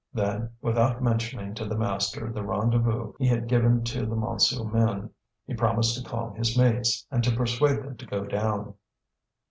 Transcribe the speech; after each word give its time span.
Then, 0.15 0.49
without 0.63 1.03
mentioning 1.03 1.53
to 1.53 1.65
the 1.65 1.77
master 1.77 2.33
the 2.33 2.41
rendezvous 2.43 3.13
he 3.19 3.27
had 3.27 3.45
given 3.47 3.83
to 3.83 4.03
the 4.07 4.15
Montsou 4.15 4.65
men, 4.73 5.11
he 5.45 5.53
promised 5.53 5.95
to 5.95 6.09
calm 6.09 6.33
his 6.33 6.57
mates, 6.57 7.05
and 7.11 7.23
to 7.23 7.35
persuade 7.35 7.83
them 7.83 7.97
to 7.97 8.07
go 8.07 8.25
down. 8.25 8.73